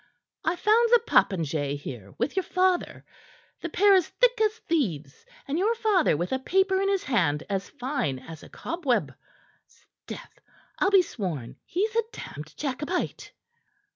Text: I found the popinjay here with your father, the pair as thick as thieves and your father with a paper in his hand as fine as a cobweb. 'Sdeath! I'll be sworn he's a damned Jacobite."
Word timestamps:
I 0.43 0.55
found 0.55 0.89
the 0.89 1.03
popinjay 1.05 1.75
here 1.77 2.15
with 2.17 2.35
your 2.35 2.41
father, 2.41 3.05
the 3.61 3.69
pair 3.69 3.93
as 3.93 4.07
thick 4.07 4.41
as 4.41 4.53
thieves 4.67 5.27
and 5.47 5.59
your 5.59 5.75
father 5.75 6.17
with 6.17 6.31
a 6.31 6.39
paper 6.39 6.81
in 6.81 6.89
his 6.89 7.03
hand 7.03 7.43
as 7.51 7.69
fine 7.69 8.17
as 8.17 8.41
a 8.41 8.49
cobweb. 8.49 9.13
'Sdeath! 9.67 10.39
I'll 10.79 10.89
be 10.89 11.03
sworn 11.03 11.57
he's 11.65 11.95
a 11.95 12.01
damned 12.11 12.57
Jacobite." 12.57 13.31